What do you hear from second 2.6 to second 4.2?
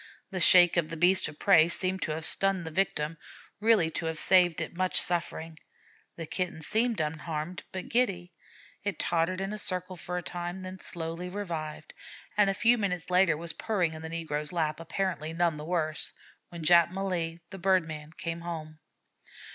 the victim, really to have